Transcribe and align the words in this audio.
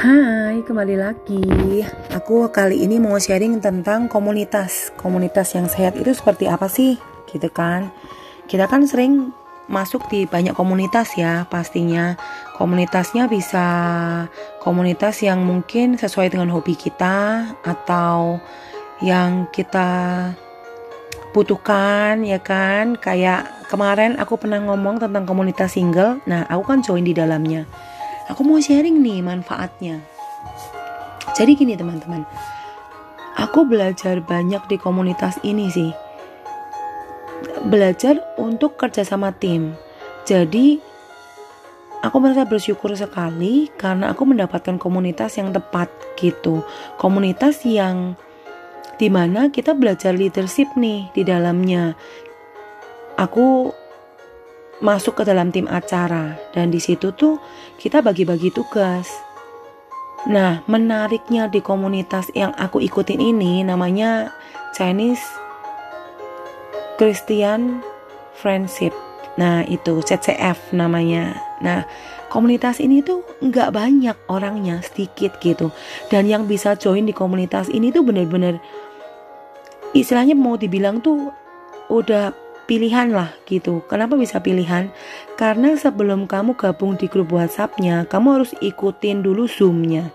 Hai, 0.00 0.66
kembali 0.66 0.96
lagi. 0.98 1.86
Aku 2.10 2.48
kali 2.50 2.82
ini 2.82 2.98
mau 2.98 3.14
sharing 3.20 3.62
tentang 3.62 4.10
komunitas. 4.10 4.90
Komunitas 4.98 5.54
yang 5.54 5.70
sehat 5.70 5.94
itu 5.94 6.10
seperti 6.10 6.50
apa 6.50 6.66
sih? 6.66 6.98
Gitu 7.30 7.52
kan. 7.54 7.94
Kita 8.50 8.66
kan 8.66 8.88
sering 8.88 9.30
masuk 9.70 10.08
di 10.10 10.26
banyak 10.26 10.58
komunitas 10.58 11.14
ya, 11.14 11.46
pastinya. 11.46 12.18
Komunitasnya 12.58 13.30
bisa 13.30 13.66
komunitas 14.58 15.22
yang 15.22 15.44
mungkin 15.44 15.94
sesuai 15.94 16.32
dengan 16.34 16.50
hobi 16.50 16.74
kita 16.74 17.46
atau 17.62 18.42
yang 19.04 19.52
kita 19.54 20.32
butuhkan 21.30 22.26
ya 22.26 22.40
kan. 22.40 22.98
Kayak 22.98 23.68
kemarin 23.70 24.18
aku 24.18 24.34
pernah 24.34 24.58
ngomong 24.64 24.98
tentang 24.98 25.28
komunitas 25.28 25.78
single. 25.78 26.18
Nah, 26.26 26.48
aku 26.50 26.74
kan 26.74 26.82
join 26.82 27.04
di 27.04 27.14
dalamnya 27.14 27.68
aku 28.30 28.46
mau 28.46 28.62
sharing 28.62 29.02
nih 29.02 29.20
manfaatnya. 29.26 29.98
Jadi 31.34 31.58
gini 31.58 31.74
teman-teman, 31.74 32.22
aku 33.34 33.66
belajar 33.66 34.22
banyak 34.22 34.62
di 34.70 34.76
komunitas 34.78 35.42
ini 35.42 35.66
sih. 35.68 35.90
Belajar 37.66 38.22
untuk 38.38 38.78
kerja 38.78 39.02
sama 39.02 39.34
tim. 39.34 39.74
Jadi 40.24 40.78
aku 42.00 42.16
merasa 42.22 42.46
bersyukur 42.46 42.94
sekali 42.94 43.68
karena 43.74 44.12
aku 44.14 44.24
mendapatkan 44.24 44.78
komunitas 44.78 45.36
yang 45.36 45.50
tepat 45.50 45.90
gitu. 46.16 46.62
Komunitas 46.96 47.66
yang 47.66 48.14
di 49.00 49.08
mana 49.08 49.48
kita 49.48 49.72
belajar 49.72 50.12
leadership 50.12 50.68
nih 50.76 51.08
di 51.16 51.24
dalamnya. 51.24 51.96
Aku 53.16 53.72
masuk 54.80 55.20
ke 55.20 55.22
dalam 55.28 55.52
tim 55.52 55.68
acara 55.68 56.40
dan 56.56 56.72
di 56.72 56.80
situ 56.80 57.12
tuh 57.12 57.36
kita 57.76 58.00
bagi-bagi 58.00 58.48
tugas. 58.52 59.08
Nah, 60.28 60.60
menariknya 60.68 61.48
di 61.48 61.64
komunitas 61.64 62.28
yang 62.36 62.52
aku 62.56 62.80
ikutin 62.84 63.20
ini 63.20 63.64
namanya 63.64 64.28
Chinese 64.76 65.24
Christian 67.00 67.80
Friendship. 68.36 68.92
Nah, 69.40 69.64
itu 69.64 70.04
CCF 70.04 70.76
namanya. 70.76 71.32
Nah, 71.64 71.88
komunitas 72.28 72.80
ini 72.84 73.00
tuh 73.00 73.24
nggak 73.40 73.72
banyak 73.72 74.16
orangnya, 74.28 74.84
sedikit 74.84 75.40
gitu. 75.40 75.72
Dan 76.12 76.28
yang 76.28 76.44
bisa 76.44 76.76
join 76.76 77.08
di 77.08 77.16
komunitas 77.16 77.72
ini 77.72 77.88
tuh 77.88 78.04
bener-bener 78.04 78.60
istilahnya 79.96 80.36
mau 80.36 80.60
dibilang 80.60 81.00
tuh 81.00 81.32
udah 81.88 82.30
pilihan 82.70 83.10
lah 83.10 83.34
gitu. 83.50 83.82
Kenapa 83.90 84.14
bisa 84.14 84.38
pilihan? 84.38 84.94
Karena 85.34 85.74
sebelum 85.74 86.30
kamu 86.30 86.54
gabung 86.54 86.94
di 86.94 87.10
grup 87.10 87.34
WhatsAppnya, 87.34 88.06
kamu 88.06 88.38
harus 88.38 88.54
ikutin 88.62 89.26
dulu 89.26 89.50
Zoom-nya. 89.50 90.14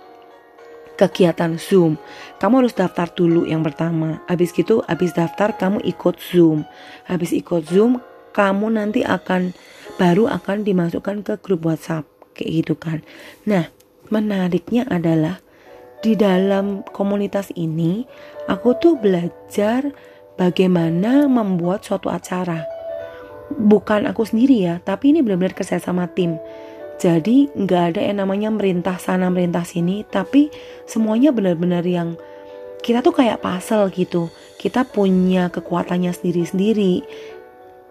Kegiatan 0.95 1.59
Zoom. 1.59 1.99
Kamu 2.39 2.63
harus 2.63 2.71
daftar 2.71 3.11
dulu 3.11 3.43
yang 3.43 3.59
pertama. 3.59 4.23
Habis 4.31 4.55
gitu, 4.55 4.79
habis 4.87 5.11
daftar 5.11 5.51
kamu 5.51 5.83
ikut 5.83 6.15
Zoom. 6.23 6.63
Habis 7.03 7.35
ikut 7.35 7.67
Zoom, 7.67 7.99
kamu 8.31 8.79
nanti 8.79 9.03
akan 9.03 9.51
baru 9.99 10.31
akan 10.31 10.63
dimasukkan 10.63 11.27
ke 11.27 11.35
grup 11.43 11.67
WhatsApp 11.67 12.07
kayak 12.31 12.63
gitu 12.63 12.79
kan. 12.79 13.03
Nah, 13.43 13.67
menariknya 14.07 14.87
adalah 14.87 15.43
di 15.99 16.15
dalam 16.15 16.87
komunitas 16.95 17.51
ini 17.59 18.07
aku 18.47 18.77
tuh 18.79 18.95
belajar 18.95 19.91
bagaimana 20.35 21.27
membuat 21.27 21.83
suatu 21.83 22.11
acara. 22.11 22.67
Bukan 23.55 24.09
aku 24.09 24.25
sendiri 24.25 24.65
ya, 24.65 24.75
tapi 24.83 25.11
ini 25.15 25.21
benar-benar 25.21 25.55
kerja 25.55 25.79
sama 25.79 26.09
tim. 26.11 26.39
Jadi 26.95 27.51
nggak 27.51 27.83
ada 27.95 28.01
yang 28.01 28.23
namanya 28.23 28.49
merintah 28.51 28.95
sana 28.95 29.27
merintah 29.27 29.67
sini, 29.67 30.07
tapi 30.07 30.47
semuanya 30.87 31.35
benar-benar 31.35 31.83
yang 31.83 32.15
kita 32.79 33.01
tuh 33.01 33.17
kayak 33.17 33.41
puzzle 33.43 33.91
gitu. 33.91 34.31
Kita 34.61 34.87
punya 34.87 35.51
kekuatannya 35.51 36.13
sendiri-sendiri. 36.13 37.01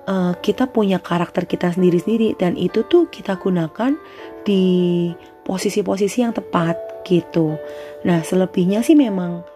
Uh, 0.04 0.36
kita 0.44 0.68
punya 0.68 1.00
karakter 1.00 1.48
kita 1.48 1.72
sendiri-sendiri 1.72 2.36
dan 2.36 2.60
itu 2.60 2.84
tuh 2.84 3.08
kita 3.08 3.40
gunakan 3.40 3.96
di 4.44 5.08
posisi-posisi 5.48 6.20
yang 6.20 6.36
tepat 6.36 7.04
gitu. 7.08 7.56
Nah 8.04 8.20
selebihnya 8.20 8.84
sih 8.84 8.96
memang 8.96 9.53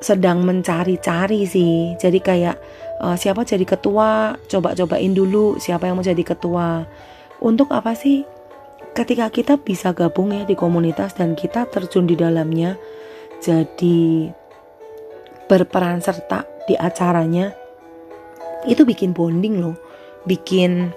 sedang 0.00 0.44
mencari-cari 0.44 1.48
sih. 1.48 1.96
Jadi 1.96 2.18
kayak 2.20 2.56
uh, 3.00 3.16
siapa 3.16 3.44
jadi 3.44 3.64
ketua, 3.64 4.36
coba-cobain 4.48 5.12
dulu 5.12 5.56
siapa 5.56 5.88
yang 5.88 5.96
mau 5.98 6.06
jadi 6.06 6.22
ketua. 6.22 6.84
Untuk 7.40 7.72
apa 7.72 7.92
sih? 7.96 8.24
Ketika 8.96 9.28
kita 9.28 9.60
bisa 9.60 9.92
gabung 9.92 10.32
ya 10.32 10.48
di 10.48 10.56
komunitas 10.56 11.12
dan 11.12 11.36
kita 11.36 11.68
terjun 11.68 12.08
di 12.08 12.16
dalamnya, 12.16 12.80
jadi 13.44 14.32
berperan 15.44 16.00
serta 16.00 16.48
di 16.64 16.72
acaranya, 16.80 17.52
itu 18.64 18.88
bikin 18.88 19.12
bonding 19.12 19.60
loh, 19.60 19.76
bikin 20.24 20.96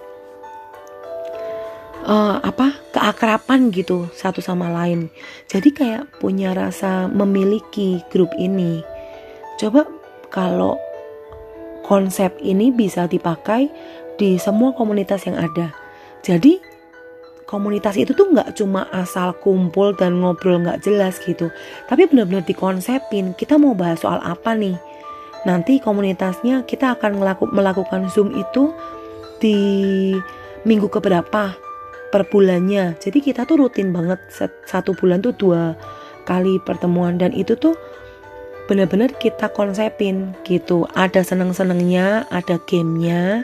uh, 2.08 2.40
apa 2.40 2.74
keakrapan 2.96 3.70
gitu 3.70 4.08
satu 4.16 4.40
sama 4.40 4.72
lain. 4.72 5.12
Jadi 5.46 5.70
kayak 5.76 6.24
punya 6.24 6.56
rasa 6.56 7.06
memiliki 7.12 8.02
grup 8.10 8.34
ini. 8.40 8.82
Coba 9.60 9.84
kalau 10.32 10.80
konsep 11.84 12.32
ini 12.40 12.72
bisa 12.72 13.12
dipakai 13.12 13.68
di 14.16 14.40
semua 14.40 14.72
komunitas 14.72 15.28
yang 15.28 15.36
ada. 15.36 15.76
Jadi 16.24 16.64
komunitas 17.44 18.00
itu 18.00 18.16
tuh 18.16 18.32
nggak 18.32 18.56
cuma 18.56 18.88
asal 18.96 19.36
kumpul 19.44 19.92
dan 19.98 20.24
ngobrol 20.24 20.64
nggak 20.64 20.80
jelas 20.86 21.20
gitu, 21.20 21.52
tapi 21.92 22.08
benar-benar 22.08 22.48
dikonsepin. 22.48 23.36
Kita 23.36 23.60
mau 23.60 23.76
bahas 23.76 24.00
soal 24.00 24.24
apa 24.24 24.56
nih? 24.56 24.80
Nanti 25.44 25.84
komunitasnya 25.84 26.64
kita 26.64 26.96
akan 26.96 27.20
melakukan 27.52 28.08
zoom 28.12 28.32
itu 28.36 28.72
di 29.44 29.60
minggu 30.68 30.88
keberapa 30.88 31.56
per 32.12 32.24
bulannya. 32.32 33.00
Jadi 33.00 33.20
kita 33.24 33.44
tuh 33.44 33.66
rutin 33.66 33.92
banget 33.92 34.20
satu 34.68 34.96
bulan 34.96 35.24
tuh 35.24 35.36
dua 35.36 35.76
kali 36.28 36.60
pertemuan 36.62 37.18
dan 37.18 37.32
itu 37.34 37.56
tuh 37.56 37.74
benar-benar 38.70 39.10
kita 39.18 39.50
konsepin 39.50 40.38
gitu. 40.46 40.86
Ada 40.94 41.26
seneng-senengnya 41.26 42.30
ada 42.30 42.62
gamenya 42.70 43.42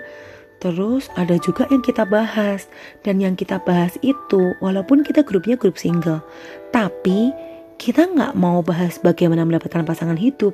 terus 0.61 1.09
ada 1.17 1.35
juga 1.41 1.65
yang 1.73 1.81
kita 1.81 2.05
bahas. 2.05 2.69
Dan 3.01 3.17
yang 3.17 3.33
kita 3.33 3.57
bahas 3.65 3.97
itu 4.05 4.53
walaupun 4.61 5.01
kita 5.01 5.25
grupnya 5.25 5.57
grup 5.57 5.81
single 5.81 6.21
tapi 6.69 7.33
kita 7.81 8.05
nggak 8.05 8.37
mau 8.37 8.61
bahas 8.61 9.01
bagaimana 9.01 9.41
mendapatkan 9.41 9.81
pasangan 9.81 10.21
hidup. 10.21 10.53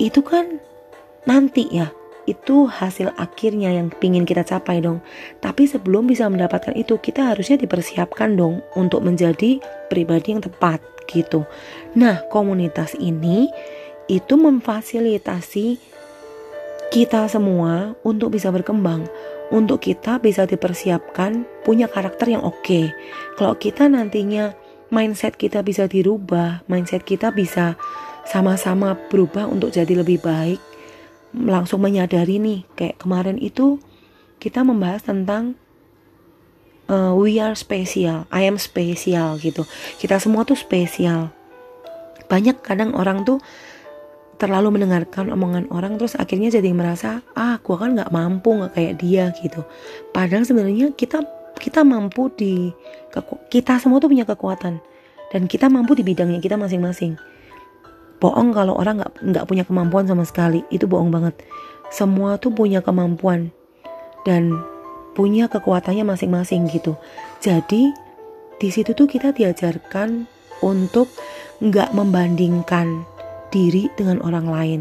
Itu 0.00 0.24
kan 0.24 0.56
nanti 1.28 1.68
ya 1.68 1.92
itu 2.28 2.68
hasil 2.68 3.16
akhirnya 3.16 3.72
yang 3.72 3.88
pingin 3.88 4.28
kita 4.28 4.44
capai 4.44 4.84
dong. 4.84 5.00
Tapi 5.40 5.64
sebelum 5.64 6.04
bisa 6.04 6.28
mendapatkan 6.28 6.76
itu, 6.76 7.00
kita 7.00 7.32
harusnya 7.32 7.56
dipersiapkan 7.56 8.36
dong 8.36 8.60
untuk 8.76 9.00
menjadi 9.00 9.56
pribadi 9.88 10.36
yang 10.36 10.44
tepat 10.44 10.84
gitu. 11.08 11.48
Nah, 11.96 12.20
komunitas 12.28 12.92
ini 13.00 13.48
itu 14.12 14.36
memfasilitasi 14.36 15.80
kita 16.88 17.28
semua 17.28 17.96
untuk 18.04 18.36
bisa 18.36 18.48
berkembang, 18.52 19.08
untuk 19.48 19.84
kita 19.84 20.20
bisa 20.20 20.44
dipersiapkan 20.44 21.44
punya 21.64 21.88
karakter 21.88 22.32
yang 22.32 22.44
oke. 22.44 22.60
Okay. 22.64 22.92
Kalau 23.36 23.56
kita 23.56 23.88
nantinya 23.88 24.52
mindset 24.88 25.36
kita 25.36 25.60
bisa 25.60 25.84
dirubah, 25.84 26.64
mindset 26.68 27.04
kita 27.04 27.32
bisa 27.32 27.76
sama-sama 28.28 28.96
berubah 29.08 29.48
untuk 29.48 29.72
jadi 29.72 30.04
lebih 30.04 30.20
baik, 30.20 30.60
langsung 31.36 31.84
menyadari 31.84 32.40
nih 32.40 32.64
kayak 32.76 33.00
kemarin 33.00 33.36
itu 33.36 33.76
kita 34.38 34.62
membahas 34.62 35.04
tentang 35.04 35.58
uh, 36.88 37.12
we 37.14 37.38
are 37.38 37.54
special, 37.54 38.24
I 38.32 38.48
am 38.48 38.56
special 38.56 39.36
gitu. 39.38 39.68
Kita 40.00 40.18
semua 40.18 40.46
tuh 40.48 40.56
spesial. 40.56 41.30
Banyak 42.28 42.60
kadang 42.64 42.96
orang 42.96 43.24
tuh 43.24 43.40
terlalu 44.38 44.78
mendengarkan 44.78 45.34
omongan 45.34 45.66
orang 45.74 45.98
terus 45.98 46.14
akhirnya 46.14 46.54
jadi 46.54 46.70
merasa 46.70 47.26
ah 47.34 47.58
gua 47.58 47.82
kan 47.82 47.98
nggak 47.98 48.14
mampu 48.14 48.54
nggak 48.54 48.72
kayak 48.74 48.94
dia 49.02 49.24
gitu. 49.42 49.66
Padahal 50.14 50.46
sebenarnya 50.46 50.94
kita 50.94 51.26
kita 51.58 51.82
mampu 51.82 52.30
di 52.38 52.70
kita 53.50 53.82
semua 53.82 53.98
tuh 53.98 54.06
punya 54.06 54.22
kekuatan 54.22 54.78
dan 55.34 55.42
kita 55.50 55.66
mampu 55.66 55.98
di 55.98 56.06
bidangnya 56.06 56.38
kita 56.38 56.54
masing-masing 56.54 57.18
bohong 58.18 58.50
kalau 58.54 58.74
orang 58.78 59.02
nggak 59.02 59.12
nggak 59.22 59.44
punya 59.46 59.64
kemampuan 59.66 60.06
sama 60.06 60.26
sekali. 60.26 60.62
Itu 60.70 60.90
bohong 60.90 61.10
banget. 61.10 61.38
Semua 61.88 62.36
tuh 62.36 62.52
punya 62.52 62.84
kemampuan 62.84 63.50
dan 64.28 64.60
punya 65.16 65.48
kekuatannya 65.50 66.04
masing-masing 66.04 66.68
gitu. 66.70 66.94
Jadi 67.40 67.90
di 68.58 68.68
situ 68.68 68.92
tuh 68.92 69.08
kita 69.08 69.32
diajarkan 69.32 70.26
untuk 70.62 71.08
nggak 71.62 71.94
membandingkan 71.94 73.06
diri 73.50 73.88
dengan 73.96 74.20
orang 74.22 74.46
lain. 74.46 74.80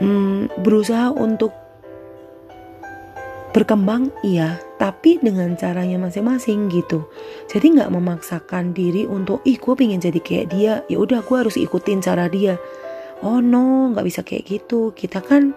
Hmm, 0.00 0.48
berusaha 0.64 1.12
untuk 1.12 1.52
berkembang 3.50 4.14
iya 4.22 4.62
tapi 4.78 5.18
dengan 5.18 5.58
caranya 5.58 5.98
masing-masing 6.00 6.70
gitu. 6.70 7.04
Jadi 7.50 7.76
nggak 7.76 7.92
memaksakan 7.92 8.72
diri 8.72 9.04
untuk 9.04 9.42
ih 9.44 9.58
gue 9.58 9.74
pengen 9.76 10.00
jadi 10.00 10.20
kayak 10.22 10.46
dia. 10.54 10.74
Ya 10.88 10.96
udah 11.02 11.20
gue 11.20 11.36
harus 11.36 11.58
ikutin 11.58 12.00
cara 12.00 12.30
dia. 12.30 12.56
Oh 13.20 13.42
no 13.42 13.92
nggak 13.92 14.06
bisa 14.06 14.20
kayak 14.22 14.48
gitu. 14.48 14.94
Kita 14.94 15.20
kan 15.20 15.52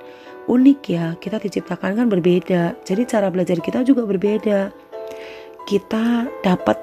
unik 0.49 0.79
ya 0.89 1.15
kita 1.21 1.39
diciptakan 1.39 1.95
kan 1.95 2.07
berbeda. 2.11 2.75
Jadi 2.83 3.01
cara 3.07 3.29
belajar 3.29 3.61
kita 3.61 3.85
juga 3.85 4.03
berbeda. 4.03 4.73
Kita 5.63 6.27
dapat 6.43 6.75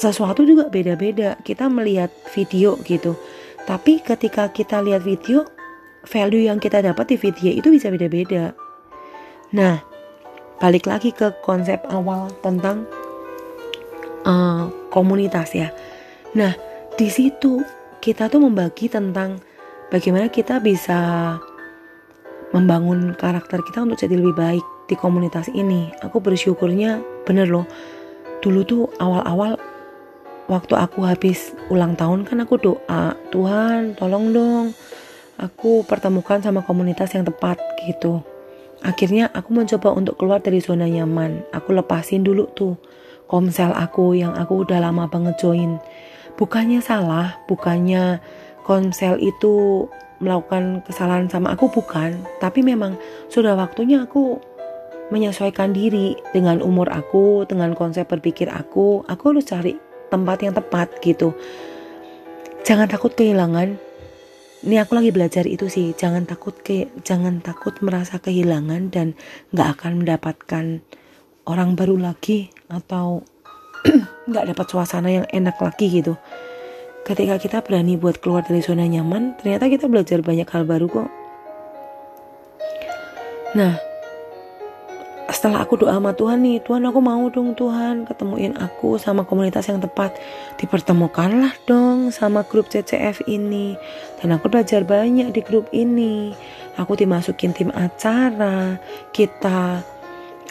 sesuatu 0.00 0.42
juga 0.42 0.66
beda-beda. 0.72 1.38
Kita 1.44 1.70
melihat 1.70 2.10
video 2.32 2.80
gitu. 2.82 3.14
Tapi 3.62 4.02
ketika 4.02 4.50
kita 4.50 4.82
lihat 4.82 5.06
video 5.06 5.46
value 6.02 6.50
yang 6.50 6.58
kita 6.58 6.82
dapat 6.82 7.14
di 7.14 7.16
video 7.20 7.54
itu 7.54 7.70
bisa 7.70 7.86
beda-beda 7.86 8.58
Nah, 9.52 9.84
balik 10.56 10.88
lagi 10.88 11.12
ke 11.12 11.28
konsep 11.44 11.80
awal 11.92 12.32
tentang 12.40 12.88
uh, 14.24 14.72
komunitas 14.88 15.52
ya. 15.52 15.68
Nah, 16.32 16.56
di 16.96 17.08
situ 17.12 17.60
kita 18.00 18.32
tuh 18.32 18.40
membagi 18.40 18.88
tentang 18.88 19.38
bagaimana 19.92 20.32
kita 20.32 20.56
bisa 20.58 21.36
membangun 22.56 23.12
karakter 23.16 23.60
kita 23.64 23.84
untuk 23.84 24.00
jadi 24.00 24.16
lebih 24.16 24.36
baik 24.36 24.64
di 24.88 24.96
komunitas 24.96 25.52
ini. 25.52 25.92
Aku 26.00 26.24
bersyukurnya 26.24 27.04
bener 27.28 27.48
loh. 27.52 27.68
Dulu 28.40 28.60
tuh 28.64 28.82
awal-awal 29.00 29.60
waktu 30.48 30.74
aku 30.76 31.04
habis 31.04 31.52
ulang 31.68 31.92
tahun 31.94 32.24
kan 32.24 32.40
aku 32.44 32.56
doa, 32.56 33.14
Tuhan 33.30 33.94
tolong 34.00 34.32
dong 34.34 34.66
aku 35.40 35.82
pertemukan 35.86 36.38
sama 36.38 36.62
komunitas 36.62 37.12
yang 37.12 37.24
tepat 37.26 37.58
gitu. 37.84 38.20
Akhirnya 38.82 39.30
aku 39.30 39.54
mencoba 39.54 39.94
untuk 39.94 40.18
keluar 40.18 40.42
dari 40.42 40.58
zona 40.58 40.90
nyaman. 40.90 41.46
Aku 41.54 41.70
lepasin 41.70 42.26
dulu 42.26 42.50
tuh 42.52 42.74
komsel 43.30 43.72
aku 43.72 44.12
yang 44.18 44.34
aku 44.34 44.66
udah 44.66 44.82
lama 44.82 45.08
banget 45.08 45.38
join. 45.38 45.78
Bukannya 46.34 46.82
salah, 46.82 47.38
bukannya 47.46 48.18
komsel 48.66 49.16
itu 49.22 49.86
melakukan 50.22 50.86
kesalahan 50.86 51.26
sama 51.26 51.58
aku 51.58 51.66
bukan, 51.70 52.14
tapi 52.38 52.62
memang 52.62 52.94
sudah 53.26 53.58
waktunya 53.58 54.06
aku 54.06 54.38
menyesuaikan 55.10 55.74
diri 55.74 56.14
dengan 56.30 56.62
umur 56.62 56.88
aku, 56.88 57.44
dengan 57.44 57.74
konsep 57.76 58.06
berpikir 58.08 58.48
aku. 58.48 59.02
Aku 59.10 59.34
harus 59.34 59.44
cari 59.44 59.76
tempat 60.08 60.40
yang 60.46 60.54
tepat 60.56 60.88
gitu. 61.04 61.34
Jangan 62.62 62.86
takut 62.86 63.12
kehilangan, 63.12 63.76
ini 64.62 64.78
aku 64.78 64.94
lagi 64.94 65.10
belajar 65.10 65.44
itu 65.46 65.66
sih. 65.66 65.90
Jangan 65.94 66.26
takut 66.26 66.54
ke 66.62 66.86
jangan 67.02 67.42
takut 67.42 67.74
merasa 67.82 68.22
kehilangan 68.22 68.94
dan 68.94 69.18
nggak 69.50 69.68
akan 69.78 69.92
mendapatkan 70.02 70.64
orang 71.50 71.74
baru 71.74 71.98
lagi 71.98 72.54
atau 72.70 73.26
nggak 74.30 74.54
dapat 74.54 74.66
suasana 74.70 75.10
yang 75.10 75.26
enak 75.34 75.58
lagi 75.58 75.90
gitu. 75.90 76.14
Ketika 77.02 77.34
kita 77.42 77.58
berani 77.66 77.98
buat 77.98 78.22
keluar 78.22 78.46
dari 78.46 78.62
zona 78.62 78.86
nyaman 78.86 79.34
ternyata 79.42 79.66
kita 79.66 79.90
belajar 79.90 80.22
banyak 80.22 80.46
hal 80.46 80.62
baru 80.62 80.86
kok. 80.86 81.10
Nah 83.58 83.91
setelah 85.42 85.66
aku 85.66 85.74
doa 85.74 85.98
sama 85.98 86.14
Tuhan 86.14 86.38
nih 86.46 86.62
Tuhan 86.62 86.86
aku 86.86 87.02
mau 87.02 87.26
dong 87.26 87.58
Tuhan 87.58 88.06
ketemuin 88.06 88.54
aku 88.62 88.94
sama 88.94 89.26
komunitas 89.26 89.66
yang 89.66 89.82
tepat. 89.82 90.14
Dipertemukanlah 90.54 91.50
dong 91.66 92.14
sama 92.14 92.46
grup 92.46 92.70
CCF 92.70 93.26
ini. 93.26 93.74
Dan 94.22 94.38
aku 94.38 94.46
belajar 94.46 94.86
banyak 94.86 95.34
di 95.34 95.42
grup 95.42 95.66
ini. 95.74 96.30
Aku 96.78 96.94
dimasukin 96.94 97.50
tim 97.50 97.74
acara 97.74 98.78
kita 99.10 99.82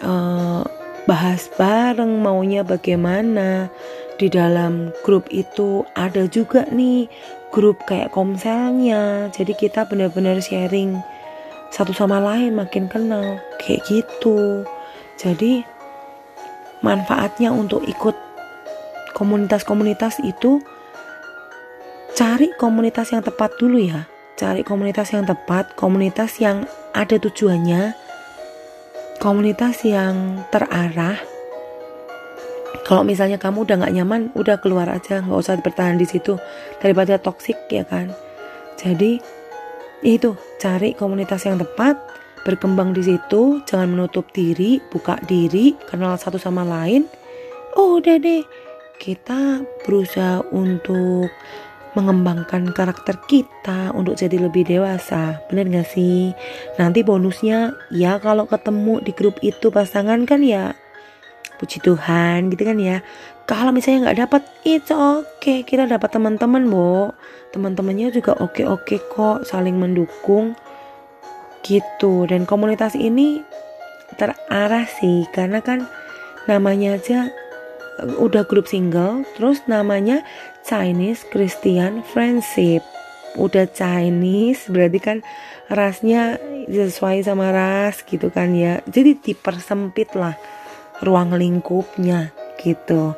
uh, 0.04 0.68
bahas 1.08 1.48
bareng 1.56 2.20
maunya 2.20 2.68
bagaimana. 2.68 3.72
Di 4.20 4.28
dalam 4.28 4.92
grup 5.08 5.32
itu 5.32 5.88
ada 5.96 6.28
juga 6.28 6.68
nih 6.68 7.08
grup 7.48 7.80
kayak 7.88 8.12
komselnya. 8.12 9.32
Jadi 9.32 9.56
kita 9.56 9.88
benar-benar 9.88 10.44
sharing 10.44 11.00
satu 11.72 11.96
sama 11.96 12.20
lain 12.20 12.60
makin 12.60 12.92
kenal. 12.92 13.40
Kayak 13.56 13.88
gitu 13.88 14.68
jadi 15.22 15.62
manfaatnya 16.82 17.54
untuk 17.54 17.86
ikut 17.86 18.18
komunitas-komunitas 19.14 20.18
itu 20.26 20.58
cari 22.18 22.50
komunitas 22.58 23.14
yang 23.14 23.22
tepat 23.22 23.54
dulu 23.62 23.78
ya. 23.78 24.10
Cari 24.34 24.66
komunitas 24.66 25.14
yang 25.14 25.30
tepat, 25.30 25.78
komunitas 25.78 26.42
yang 26.42 26.66
ada 26.98 27.22
tujuannya, 27.22 27.94
komunitas 29.22 29.86
yang 29.86 30.42
terarah. 30.50 31.22
Kalau 32.82 33.06
misalnya 33.06 33.38
kamu 33.38 33.70
udah 33.70 33.86
nggak 33.86 33.94
nyaman, 33.94 34.22
udah 34.34 34.58
keluar 34.58 34.90
aja, 34.90 35.22
nggak 35.22 35.38
usah 35.38 35.62
bertahan 35.62 36.02
di 36.02 36.10
situ 36.10 36.42
daripada 36.82 37.22
toksik 37.22 37.70
ya 37.70 37.86
kan. 37.86 38.10
Jadi 38.82 39.22
itu 40.02 40.34
cari 40.58 40.98
komunitas 40.98 41.46
yang 41.46 41.62
tepat, 41.62 42.02
berkembang 42.44 42.94
di 42.94 43.06
situ, 43.06 43.62
jangan 43.66 43.94
menutup 43.94 44.30
diri, 44.34 44.82
buka 44.90 45.18
diri, 45.26 45.78
kenal 45.90 46.18
satu 46.18 46.42
sama 46.42 46.66
lain. 46.66 47.06
Oh, 47.78 48.02
udah 48.02 48.18
deh, 48.20 48.44
kita 49.00 49.64
berusaha 49.86 50.44
untuk 50.52 51.32
mengembangkan 51.92 52.72
karakter 52.72 53.20
kita 53.28 53.92
untuk 53.92 54.16
jadi 54.16 54.48
lebih 54.48 54.64
dewasa. 54.64 55.44
Bener 55.52 55.68
gak 55.68 55.92
sih? 55.92 56.32
Nanti 56.80 57.04
bonusnya, 57.04 57.76
ya 57.92 58.16
kalau 58.18 58.48
ketemu 58.48 59.04
di 59.04 59.12
grup 59.12 59.40
itu 59.44 59.68
pasangan 59.70 60.24
kan 60.24 60.40
ya 60.40 60.76
puji 61.62 61.78
Tuhan 61.86 62.50
gitu 62.50 62.66
kan 62.66 62.82
ya 62.82 63.06
kalau 63.46 63.70
misalnya 63.70 64.10
nggak 64.10 64.20
dapat 64.26 64.42
itu 64.66 64.98
oke 64.98 65.30
okay. 65.38 65.62
kita 65.62 65.86
dapat 65.86 66.10
teman-teman 66.10 66.66
bo 66.66 67.14
teman-temannya 67.54 68.10
juga 68.10 68.34
oke 68.42 68.66
oke 68.66 68.98
kok 69.14 69.46
saling 69.46 69.78
mendukung 69.78 70.58
gitu. 71.66 72.25
Dan 72.28 72.46
komunitas 72.46 72.94
ini 72.98 73.42
terarah 74.19 74.86
sih. 74.88 75.25
Karena 75.31 75.63
kan 75.63 75.88
namanya 76.50 76.98
aja 76.98 77.30
uh, 78.02 78.18
udah 78.18 78.44
grup 78.50 78.66
single 78.66 79.22
terus 79.38 79.62
namanya 79.69 80.25
Chinese 80.66 81.25
Christian 81.30 82.06
Friendship. 82.06 82.84
Udah 83.40 83.63
Chinese 83.72 84.68
berarti 84.68 85.00
kan 85.00 85.18
rasnya 85.72 86.36
sesuai 86.68 87.24
sama 87.24 87.50
ras 87.56 88.04
gitu 88.04 88.28
kan 88.28 88.52
ya. 88.52 88.84
Jadi 88.86 89.18
dipersempit 89.18 90.13
lah 90.19 90.36
ruang 91.00 91.34
lingkupnya 91.34 92.36
gitu. 92.60 93.16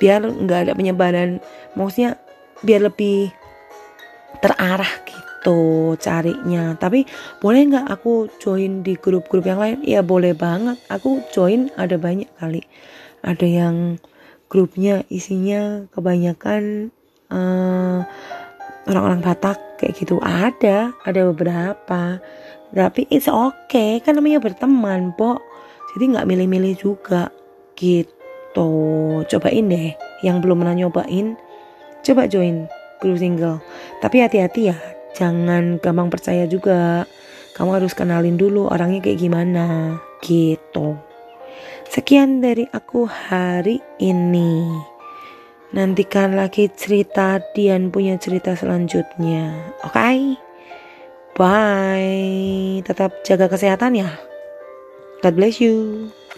Biar 0.00 0.24
nggak 0.24 0.70
ada 0.70 0.72
penyebaran 0.72 1.42
maksudnya 1.74 2.16
biar 2.64 2.88
lebih 2.88 3.32
terarah 4.40 4.92
gitu 5.04 5.19
gitu 5.40 5.96
carinya. 5.96 6.76
Tapi 6.76 7.08
boleh 7.40 7.72
nggak 7.72 7.86
aku 7.88 8.28
join 8.36 8.84
di 8.84 8.92
grup-grup 9.00 9.48
yang 9.48 9.56
lain? 9.56 9.80
Ya 9.80 10.04
boleh 10.04 10.36
banget. 10.36 10.76
Aku 10.92 11.24
join 11.32 11.72
ada 11.80 11.96
banyak 11.96 12.28
kali. 12.36 12.60
Ada 13.24 13.46
yang 13.48 13.96
grupnya 14.52 15.00
isinya 15.08 15.88
kebanyakan 15.96 16.92
eh, 17.32 17.98
orang-orang 18.84 19.20
Batak 19.24 19.80
kayak 19.80 19.96
gitu. 19.96 20.20
Ada 20.20 20.92
ada 21.08 21.20
beberapa. 21.32 22.20
Tapi 22.70 23.08
it's 23.08 23.26
okay. 23.26 23.98
Kan 24.04 24.20
namanya 24.20 24.44
berteman 24.44 25.16
po 25.16 25.40
jadi 25.96 26.20
nggak 26.20 26.28
milih-milih 26.28 26.76
juga. 26.76 27.32
Gitu. 27.80 28.68
Cobain 29.24 29.66
deh. 29.72 29.96
Yang 30.20 30.36
belum 30.44 30.60
pernah 30.60 30.76
nyobain 30.76 31.40
coba 32.04 32.28
join 32.28 32.68
grup 33.00 33.16
single. 33.16 33.64
Tapi 34.04 34.20
hati-hati 34.20 34.68
ya 34.68 34.99
jangan 35.16 35.80
gampang 35.82 36.08
percaya 36.12 36.44
juga. 36.46 37.06
Kamu 37.56 37.76
harus 37.76 37.92
kenalin 37.92 38.38
dulu 38.38 38.70
orangnya 38.70 39.02
kayak 39.04 39.20
gimana. 39.20 39.98
Gitu. 40.22 40.96
Sekian 41.90 42.38
dari 42.38 42.68
aku 42.70 43.08
hari 43.08 43.82
ini. 43.98 44.64
Nantikan 45.74 46.38
lagi 46.38 46.70
cerita. 46.70 47.42
Dian 47.54 47.90
punya 47.90 48.14
cerita 48.18 48.54
selanjutnya. 48.54 49.74
Oke? 49.82 49.94
Okay? 49.94 50.18
bye. 51.40 52.84
Tetap 52.84 53.24
jaga 53.24 53.48
kesehatan 53.48 53.96
ya. 53.96 54.10
God 55.24 55.34
bless 55.36 55.60
you 55.60 56.12